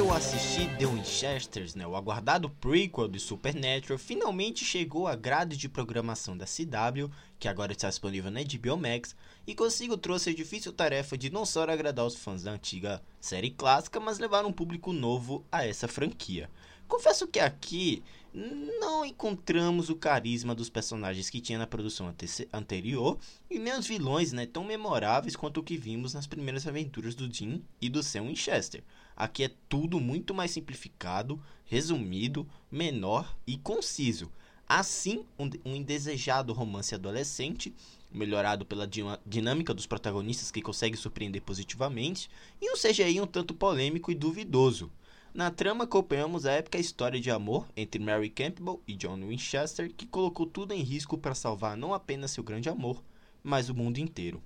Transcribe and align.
Eu 0.00 0.10
assisti 0.14 0.66
The 0.78 0.86
Winchesters, 0.86 1.74
né, 1.74 1.86
o 1.86 1.94
aguardado 1.94 2.48
prequel 2.48 3.06
de 3.06 3.20
Supernatural, 3.20 3.98
finalmente 3.98 4.64
chegou 4.64 5.06
à 5.06 5.14
grade 5.14 5.58
de 5.58 5.68
programação 5.68 6.34
da 6.34 6.46
CW, 6.46 7.12
que 7.38 7.46
agora 7.46 7.72
está 7.72 7.86
disponível 7.86 8.30
na 8.30 8.40
HBO 8.40 8.78
Max, 8.78 9.14
e 9.46 9.54
consigo 9.54 9.98
trouxe 9.98 10.30
a 10.30 10.34
difícil 10.34 10.72
tarefa 10.72 11.18
de 11.18 11.28
não 11.28 11.44
só 11.44 11.64
agradar 11.64 12.06
os 12.06 12.16
fãs 12.16 12.42
da 12.42 12.52
antiga 12.52 13.02
série 13.20 13.50
clássica, 13.50 14.00
mas 14.00 14.18
levar 14.18 14.46
um 14.46 14.52
público 14.54 14.90
novo 14.90 15.44
a 15.52 15.66
essa 15.66 15.86
franquia. 15.86 16.48
Confesso 16.90 17.28
que 17.28 17.38
aqui 17.38 18.02
não 18.34 19.04
encontramos 19.04 19.88
o 19.90 19.94
carisma 19.94 20.56
dos 20.56 20.68
personagens 20.68 21.30
que 21.30 21.40
tinha 21.40 21.56
na 21.56 21.66
produção 21.66 22.12
anterior 22.52 23.16
e 23.48 23.60
nem 23.60 23.78
os 23.78 23.86
vilões 23.86 24.32
né, 24.32 24.44
tão 24.44 24.64
memoráveis 24.64 25.36
quanto 25.36 25.60
o 25.60 25.62
que 25.62 25.76
vimos 25.76 26.14
nas 26.14 26.26
primeiras 26.26 26.66
aventuras 26.66 27.14
do 27.14 27.32
Jim 27.32 27.62
e 27.80 27.88
do 27.88 28.02
Sam 28.02 28.22
Winchester. 28.22 28.82
Aqui 29.16 29.44
é 29.44 29.52
tudo 29.68 30.00
muito 30.00 30.34
mais 30.34 30.50
simplificado, 30.50 31.40
resumido, 31.64 32.44
menor 32.68 33.36
e 33.46 33.56
conciso. 33.56 34.28
Assim, 34.68 35.24
um, 35.38 35.48
um 35.64 35.76
indesejado 35.76 36.52
romance 36.52 36.92
adolescente, 36.92 37.72
melhorado 38.10 38.66
pela 38.66 38.88
dinâmica 39.24 39.72
dos 39.72 39.86
protagonistas 39.86 40.50
que 40.50 40.60
consegue 40.60 40.96
surpreender 40.96 41.42
positivamente, 41.42 42.28
e 42.60 42.68
um 42.68 42.76
CGI 42.76 43.20
um 43.20 43.26
tanto 43.28 43.54
polêmico 43.54 44.10
e 44.10 44.14
duvidoso. 44.16 44.90
Na 45.32 45.48
trama 45.48 45.84
acompanhamos 45.84 46.44
a 46.44 46.52
épica 46.52 46.76
história 46.76 47.20
de 47.20 47.30
amor 47.30 47.68
entre 47.76 48.02
Mary 48.02 48.28
Campbell 48.28 48.82
e 48.86 48.96
John 48.96 49.28
Winchester, 49.28 49.92
que 49.94 50.04
colocou 50.04 50.44
tudo 50.44 50.74
em 50.74 50.82
risco 50.82 51.16
para 51.16 51.36
salvar 51.36 51.76
não 51.76 51.94
apenas 51.94 52.32
seu 52.32 52.42
grande 52.42 52.68
amor, 52.68 53.00
mas 53.40 53.68
o 53.68 53.74
mundo 53.74 53.98
inteiro. 53.98 54.42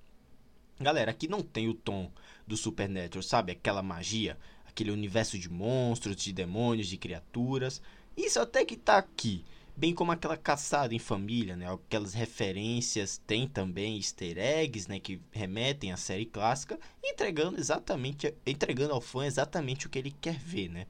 Galera, 0.78 1.10
aqui 1.10 1.26
não 1.26 1.40
tem 1.40 1.68
o 1.68 1.74
tom 1.74 2.12
do 2.46 2.54
Supernatural, 2.54 3.22
sabe? 3.22 3.52
Aquela 3.52 3.82
magia, 3.82 4.38
aquele 4.66 4.90
universo 4.90 5.38
de 5.38 5.48
monstros, 5.48 6.16
de 6.16 6.34
demônios, 6.34 6.86
de 6.86 6.98
criaturas. 6.98 7.80
Isso 8.14 8.38
até 8.38 8.62
que 8.62 8.76
tá 8.76 8.98
aqui. 8.98 9.42
Bem 9.76 9.92
como 9.92 10.12
aquela 10.12 10.36
caçada 10.36 10.94
em 10.94 10.98
família, 10.98 11.56
né? 11.56 11.72
Aquelas 11.72 12.14
referências, 12.14 13.20
tem 13.26 13.48
também 13.48 13.96
easter 13.96 14.38
eggs, 14.38 14.88
né? 14.88 15.00
Que 15.00 15.20
remetem 15.32 15.92
à 15.92 15.96
série 15.96 16.24
clássica, 16.24 16.78
entregando 17.02 17.58
exatamente, 17.58 18.32
entregando 18.46 18.94
ao 18.94 19.00
fã 19.00 19.26
exatamente 19.26 19.86
o 19.86 19.90
que 19.90 19.98
ele 19.98 20.14
quer 20.20 20.38
ver, 20.38 20.68
né? 20.68 20.86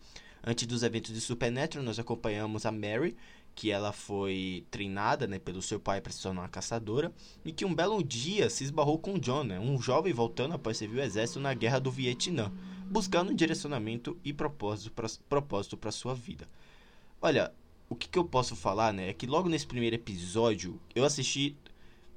Antes 0.46 0.66
dos 0.66 0.82
eventos 0.82 1.14
de 1.14 1.20
Supernatural, 1.20 1.84
nós 1.84 1.98
acompanhamos 1.98 2.66
a 2.66 2.72
Mary, 2.72 3.16
que 3.54 3.70
ela 3.70 3.92
foi 3.92 4.66
treinada 4.70 5.26
né, 5.26 5.38
pelo 5.38 5.62
seu 5.62 5.80
pai 5.80 6.00
para 6.00 6.12
se 6.12 6.20
tornar 6.20 6.42
uma 6.42 6.48
caçadora, 6.48 7.10
e 7.44 7.52
que 7.52 7.64
um 7.64 7.74
belo 7.74 8.02
dia 8.02 8.50
se 8.50 8.64
esbarrou 8.64 8.98
com 8.98 9.18
John, 9.18 9.44
né, 9.44 9.58
um 9.58 9.80
jovem 9.80 10.12
voltando 10.12 10.54
após 10.54 10.76
servir 10.76 10.98
o 10.98 11.02
exército 11.02 11.40
na 11.40 11.54
guerra 11.54 11.78
do 11.78 11.90
Vietnã 11.90 12.52
buscando 12.84 13.34
direcionamento 13.34 14.16
e 14.24 14.32
propósito 14.32 14.92
para 15.76 15.92
sua 15.92 16.14
vida. 16.14 16.46
Olha, 17.20 17.52
o 17.88 17.94
que, 17.94 18.08
que, 18.08 18.18
eu 18.18 18.24
posso 18.24 18.56
falar, 18.56 18.92
né? 18.92 19.10
É 19.10 19.12
que 19.12 19.26
logo 19.26 19.48
nesse 19.48 19.66
primeiro 19.66 19.96
episódio, 19.96 20.80
eu 20.94 21.04
assisti. 21.04 21.56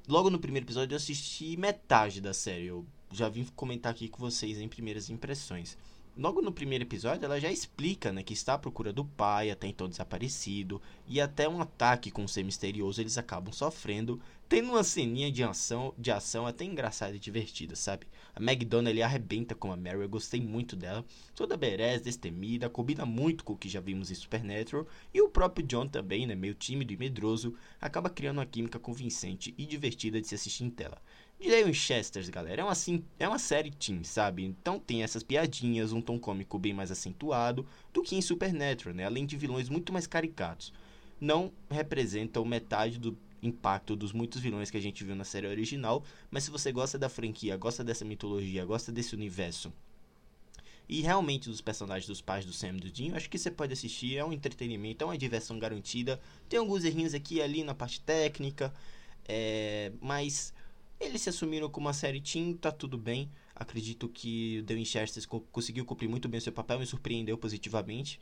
Logo 0.08 0.30
no 0.30 0.38
primeiro 0.38 0.64
episódio, 0.64 0.94
eu 0.94 0.96
assisti 0.96 1.56
metade 1.56 2.20
da 2.20 2.32
série. 2.32 2.66
Eu 2.66 2.86
já 3.12 3.28
vim 3.28 3.44
comentar 3.54 3.92
aqui 3.92 4.08
com 4.08 4.18
vocês 4.18 4.58
em 4.58 4.68
primeiras 4.68 5.10
impressões. 5.10 5.76
Logo 6.18 6.42
no 6.42 6.50
primeiro 6.50 6.82
episódio, 6.82 7.24
ela 7.24 7.38
já 7.38 7.48
explica 7.48 8.12
né, 8.12 8.24
que 8.24 8.32
está 8.32 8.54
à 8.54 8.58
procura 8.58 8.92
do 8.92 9.04
pai, 9.04 9.52
até 9.52 9.68
então 9.68 9.88
desaparecido, 9.88 10.82
e 11.06 11.20
até 11.20 11.48
um 11.48 11.60
ataque 11.60 12.10
com 12.10 12.24
um 12.24 12.28
ser 12.28 12.42
misterioso 12.42 13.00
eles 13.00 13.16
acabam 13.16 13.52
sofrendo, 13.52 14.20
tendo 14.48 14.70
uma 14.70 14.82
ceninha 14.82 15.30
de 15.30 15.44
ação, 15.44 15.94
de 15.96 16.10
ação 16.10 16.44
até 16.44 16.64
engraçada 16.64 17.14
e 17.14 17.20
divertida, 17.20 17.76
sabe? 17.76 18.08
A 18.34 18.42
McDonald 18.42 19.00
arrebenta 19.00 19.54
com 19.54 19.70
a 19.70 19.76
Mary, 19.76 20.00
eu 20.00 20.08
gostei 20.08 20.40
muito 20.40 20.74
dela, 20.74 21.04
toda 21.36 21.56
berés, 21.56 22.02
destemida, 22.02 22.68
combina 22.68 23.06
muito 23.06 23.44
com 23.44 23.52
o 23.52 23.56
que 23.56 23.68
já 23.68 23.78
vimos 23.78 24.10
em 24.10 24.14
Supernatural, 24.16 24.88
e 25.14 25.22
o 25.22 25.28
próprio 25.28 25.64
John 25.64 25.86
também, 25.86 26.26
né, 26.26 26.34
meio 26.34 26.54
tímido 26.54 26.92
e 26.92 26.96
medroso, 26.96 27.54
acaba 27.80 28.10
criando 28.10 28.38
uma 28.38 28.46
química 28.46 28.80
convincente 28.80 29.54
e 29.56 29.64
divertida 29.64 30.20
de 30.20 30.26
se 30.26 30.34
assistir 30.34 30.64
em 30.64 30.70
tela. 30.70 31.00
The 31.40 31.64
Winchesters, 31.64 32.28
galera, 32.28 32.62
é 32.62 32.64
uma, 32.64 32.72
assim, 32.72 33.04
é 33.18 33.28
uma 33.28 33.38
série 33.38 33.70
teen, 33.70 34.02
sabe? 34.02 34.44
Então 34.44 34.78
tem 34.78 35.02
essas 35.02 35.22
piadinhas, 35.22 35.92
um 35.92 36.00
tom 36.00 36.18
cômico 36.18 36.58
bem 36.58 36.74
mais 36.74 36.90
acentuado 36.90 37.64
do 37.92 38.02
que 38.02 38.16
em 38.16 38.22
Supernatural, 38.22 38.94
né? 38.94 39.04
Além 39.04 39.24
de 39.24 39.36
vilões 39.36 39.68
muito 39.68 39.92
mais 39.92 40.06
caricatos. 40.06 40.72
Não 41.20 41.52
representam 41.70 42.44
metade 42.44 42.98
do 42.98 43.16
impacto 43.40 43.94
dos 43.94 44.12
muitos 44.12 44.40
vilões 44.40 44.70
que 44.70 44.76
a 44.76 44.80
gente 44.82 45.04
viu 45.04 45.14
na 45.14 45.24
série 45.24 45.46
original, 45.46 46.02
mas 46.30 46.44
se 46.44 46.50
você 46.50 46.72
gosta 46.72 46.98
da 46.98 47.08
franquia, 47.08 47.56
gosta 47.56 47.84
dessa 47.84 48.04
mitologia, 48.04 48.64
gosta 48.64 48.90
desse 48.90 49.14
universo 49.14 49.72
e 50.88 51.02
realmente 51.02 51.50
dos 51.50 51.60
personagens 51.60 52.06
dos 52.06 52.22
pais 52.22 52.46
do 52.46 52.52
Sam 52.52 52.76
e 52.76 52.80
do 52.80 52.90
Dean, 52.90 53.14
acho 53.14 53.28
que 53.28 53.38
você 53.38 53.50
pode 53.50 53.72
assistir, 53.74 54.16
é 54.16 54.24
um 54.24 54.32
entretenimento, 54.32 55.04
é 55.04 55.06
uma 55.06 55.18
diversão 55.18 55.58
garantida. 55.58 56.18
Tem 56.48 56.58
alguns 56.58 56.82
errinhos 56.82 57.12
aqui 57.12 57.36
e 57.36 57.42
ali 57.42 57.62
na 57.62 57.74
parte 57.74 58.00
técnica, 58.00 58.72
é, 59.26 59.92
mas 60.00 60.54
eles 61.00 61.22
se 61.22 61.28
assumiram 61.28 61.70
como 61.70 61.86
uma 61.86 61.92
série 61.92 62.20
teen, 62.20 62.54
tá 62.54 62.72
tudo 62.72 62.98
bem. 62.98 63.30
Acredito 63.54 64.08
que 64.08 64.62
The 64.66 64.74
Winchester 64.74 65.26
conseguiu 65.52 65.84
cumprir 65.84 66.08
muito 66.08 66.28
bem 66.28 66.38
o 66.38 66.40
seu 66.40 66.52
papel, 66.52 66.78
me 66.78 66.86
surpreendeu 66.86 67.38
positivamente. 67.38 68.20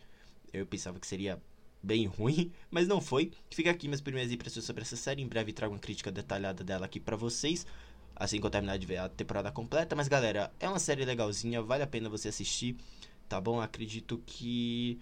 Eu 0.53 0.67
pensava 0.67 0.99
que 0.99 1.07
seria 1.07 1.41
bem 1.83 2.07
ruim, 2.19 2.53
mas 2.71 2.87
não 2.87 3.01
foi. 3.01 3.33
Fica 3.51 3.71
aqui 3.71 3.89
minhas 3.89 4.01
primeiras 4.01 4.33
impressões 4.33 4.65
sobre 4.65 4.83
essa 4.83 4.97
série. 4.97 5.23
Em 5.23 5.29
breve 5.29 5.53
trago 5.53 5.75
uma 5.75 5.81
crítica 5.81 6.11
detalhada 6.13 6.63
dela 6.63 6.87
aqui 6.87 7.01
para 7.01 7.17
vocês, 7.17 7.67
assim 8.15 8.41
que 8.41 8.47
eu 8.47 8.51
terminar 8.51 8.79
de 8.79 8.87
ver 8.87 8.99
a 8.99 9.09
temporada 9.09 9.51
completa. 9.51 9.97
Mas 9.97 10.09
galera, 10.09 10.53
é 10.61 10.69
uma 10.69 10.79
série 10.79 11.05
legalzinha, 11.05 11.63
vale 11.63 11.83
a 11.83 11.87
pena 11.87 12.09
você 12.09 12.29
assistir, 12.29 12.77
tá 13.29 13.41
bom? 13.41 13.61
Acredito 13.61 14.23
que 14.27 14.99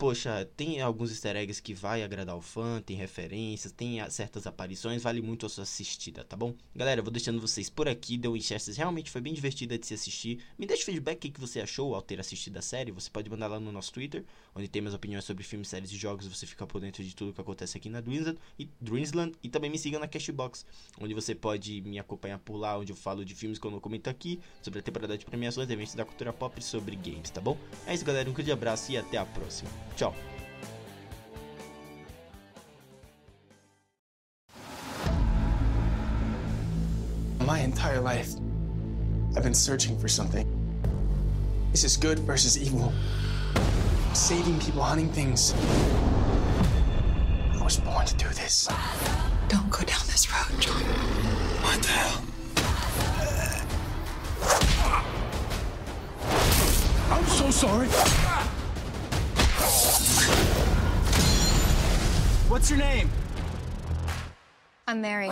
poxa, 0.00 0.48
tem 0.56 0.80
alguns 0.80 1.10
easter 1.10 1.36
eggs 1.36 1.60
que 1.60 1.74
vai 1.74 2.02
agradar 2.02 2.34
o 2.34 2.40
fã, 2.40 2.80
tem 2.80 2.96
referências, 2.96 3.70
tem 3.70 3.98
certas 4.08 4.46
aparições, 4.46 5.02
vale 5.02 5.20
muito 5.20 5.44
a 5.44 5.48
sua 5.50 5.64
assistida, 5.64 6.24
tá 6.24 6.34
bom? 6.34 6.54
Galera, 6.74 7.02
vou 7.02 7.12
deixando 7.12 7.38
vocês 7.38 7.68
por 7.68 7.86
aqui, 7.86 8.16
The 8.16 8.30
Winchester 8.30 8.74
realmente 8.74 9.10
foi 9.10 9.20
bem 9.20 9.34
divertida 9.34 9.78
de 9.78 9.86
se 9.86 9.92
assistir. 9.92 10.40
Me 10.58 10.64
deixe 10.64 10.86
feedback 10.86 11.28
o 11.28 11.30
que 11.30 11.38
você 11.38 11.60
achou 11.60 11.94
ao 11.94 12.00
ter 12.00 12.18
assistido 12.18 12.56
a 12.56 12.62
série, 12.62 12.90
você 12.90 13.10
pode 13.10 13.28
mandar 13.28 13.48
lá 13.48 13.60
no 13.60 13.70
nosso 13.70 13.92
Twitter, 13.92 14.24
onde 14.54 14.68
tem 14.68 14.80
minhas 14.80 14.94
opiniões 14.94 15.22
sobre 15.22 15.44
filmes, 15.44 15.68
séries 15.68 15.92
e 15.92 15.96
jogos, 15.98 16.26
você 16.26 16.46
fica 16.46 16.66
por 16.66 16.80
dentro 16.80 17.04
de 17.04 17.14
tudo 17.14 17.34
que 17.34 17.40
acontece 17.42 17.76
aqui 17.76 17.90
na 17.90 18.00
Dreamsland 18.00 18.38
e, 18.58 18.70
Dreamsland, 18.80 19.34
e 19.42 19.50
também 19.50 19.68
me 19.68 19.78
siga 19.78 19.98
na 19.98 20.08
Cashbox, 20.08 20.64
onde 20.98 21.12
você 21.12 21.34
pode 21.34 21.82
me 21.82 21.98
acompanhar 21.98 22.38
por 22.38 22.56
lá, 22.56 22.78
onde 22.78 22.90
eu 22.90 22.96
falo 22.96 23.22
de 23.22 23.34
filmes 23.34 23.58
que 23.58 23.66
eu 23.66 23.70
não 23.70 23.78
comento 23.78 24.08
aqui, 24.08 24.40
sobre 24.62 24.78
a 24.78 24.82
temporada 24.82 25.18
de 25.18 25.26
premiações, 25.26 25.68
eventos 25.68 25.94
da 25.94 26.06
cultura 26.06 26.32
pop 26.32 26.58
e 26.58 26.62
sobre 26.62 26.96
games, 26.96 27.28
tá 27.28 27.42
bom? 27.42 27.58
É 27.86 27.92
isso 27.92 28.02
galera, 28.02 28.30
um 28.30 28.32
grande 28.32 28.50
abraço 28.50 28.90
e 28.90 28.96
até 28.96 29.18
a 29.18 29.26
próxima. 29.26 29.89
Tchau. 29.96 30.14
My 37.46 37.60
entire 37.60 38.00
life, 38.00 38.30
I've 39.36 39.42
been 39.42 39.54
searching 39.54 39.98
for 39.98 40.08
something. 40.08 40.46
This 41.72 41.84
is 41.84 41.96
good 41.96 42.20
versus 42.20 42.58
evil. 42.58 42.92
Saving 44.12 44.58
people, 44.60 44.82
hunting 44.82 45.08
things. 45.10 45.54
I 47.54 47.62
was 47.62 47.78
born 47.78 48.06
to 48.06 48.14
do 48.16 48.28
this. 48.28 48.68
Don't 49.48 49.70
go 49.70 49.78
down 49.78 50.00
this 50.06 50.28
road, 50.32 50.60
John. 50.60 50.82
What 51.62 51.82
the 51.82 51.88
hell? 51.88 52.22
I'm 57.10 57.26
so 57.26 57.50
sorry. 57.50 57.88
What's 62.50 62.68
your 62.68 62.78
name? 62.78 63.08
I'm 64.86 65.00
Mary. 65.00 65.30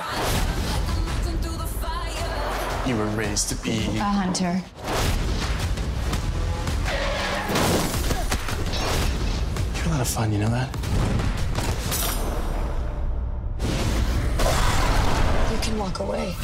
You 2.87 2.97
were 2.97 3.05
raised 3.09 3.51
to 3.51 3.57
be 3.57 3.99
a 3.99 4.03
hunter. 4.03 4.63
You're 9.77 9.87
a 9.87 9.91
lot 9.91 10.01
of 10.01 10.09
fun, 10.09 10.33
you 10.33 10.39
know 10.39 10.49
that? 10.49 10.75
You 15.53 15.59
can 15.61 15.77
walk 15.79 15.99
away. 15.99 16.35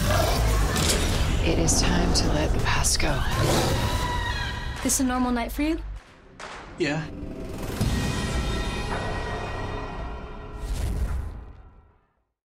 It 1.42 1.58
is 1.58 1.80
time 1.80 2.12
to 2.12 2.28
let 2.34 2.52
the 2.52 2.58
past 2.64 3.00
go. 3.00 3.18
This 4.82 5.00
a 5.00 5.04
normal 5.04 5.32
night 5.32 5.50
for 5.50 5.62
you? 5.62 5.78
Yeah. 6.76 7.02